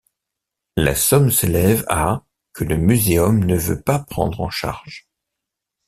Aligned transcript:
La 0.77 0.95
somme 0.95 1.29
s'élève 1.29 1.85
à 1.87 2.23
que 2.53 2.63
le 2.63 2.75
Muséum 2.75 3.37
ne 3.45 3.55
veut 3.55 3.79
pas 3.83 3.99
prendre 3.99 4.41
en 4.41 4.49
charge. 4.49 5.07